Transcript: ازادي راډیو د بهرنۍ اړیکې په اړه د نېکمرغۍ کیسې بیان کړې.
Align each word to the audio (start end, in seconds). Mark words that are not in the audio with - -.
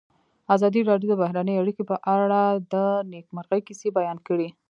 ازادي 0.55 0.81
راډیو 0.89 1.09
د 1.11 1.15
بهرنۍ 1.21 1.55
اړیکې 1.57 1.83
په 1.91 1.95
اړه 2.17 2.41
د 2.73 2.75
نېکمرغۍ 3.11 3.61
کیسې 3.67 3.87
بیان 3.97 4.17
کړې. 4.27 4.47